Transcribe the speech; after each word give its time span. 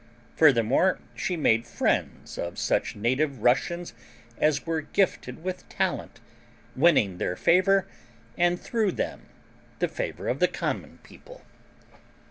Furthermore, 0.35 0.97
she 1.15 1.37
made 1.37 1.67
friends 1.67 2.39
of 2.39 2.57
such 2.57 2.95
native 2.95 3.43
Russians 3.43 3.93
as 4.39 4.65
were 4.65 4.81
gifted 4.81 5.43
with 5.43 5.69
talent, 5.69 6.19
winning 6.75 7.19
their 7.19 7.35
favor, 7.35 7.87
and, 8.35 8.59
through 8.59 8.93
them, 8.93 9.27
the 9.77 9.87
favor 9.87 10.27
of 10.27 10.39
the 10.39 10.47
common 10.47 10.97
people. 11.03 11.43